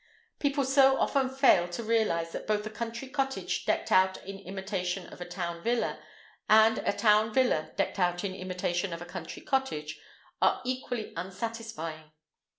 [0.39, 5.05] People so often fail to realise that both a country cottage decked out in imitation
[5.13, 5.99] of a town villa,
[6.49, 9.99] and a town villa decked out in imitation of a country cottage,
[10.41, 12.11] are equally unsatisfying.